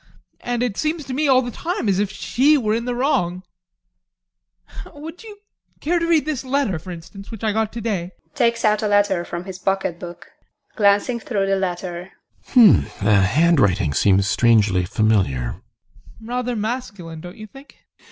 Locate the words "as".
1.87-1.99